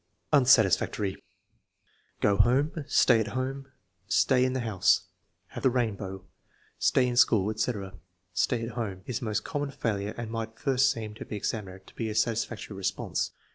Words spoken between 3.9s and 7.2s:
"Stay in the house," "Have the rainbow," "Stay in